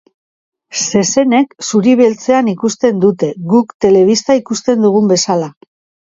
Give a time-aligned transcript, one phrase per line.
[0.83, 5.51] Zezenek zuri-beltzean ikusten dute, guk telebista ikusten dugun bezala!